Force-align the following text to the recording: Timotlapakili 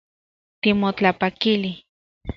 Timotlapakili 0.61 1.71